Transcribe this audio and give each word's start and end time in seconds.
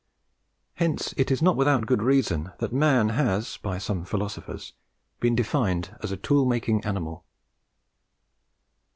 Hence 0.77 1.13
it 1.15 1.29
is 1.29 1.43
not 1.43 1.55
without 1.55 1.85
good 1.85 2.01
reason 2.01 2.53
that 2.57 2.73
man 2.73 3.09
has 3.09 3.57
by 3.57 3.77
some 3.77 4.03
philosophers 4.03 4.73
been 5.19 5.35
defined 5.35 5.95
as 6.01 6.11
A 6.11 6.17
TOOL 6.17 6.47
MAKING 6.47 6.83
ANIMAL. 6.83 7.23